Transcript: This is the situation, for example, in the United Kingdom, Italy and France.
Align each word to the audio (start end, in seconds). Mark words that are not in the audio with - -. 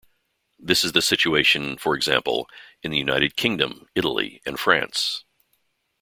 This 0.57 0.83
is 0.83 0.93
the 0.93 1.01
situation, 1.03 1.77
for 1.77 1.93
example, 1.93 2.49
in 2.81 2.89
the 2.89 2.97
United 2.97 3.35
Kingdom, 3.35 3.87
Italy 3.93 4.41
and 4.47 4.59
France. 4.59 5.23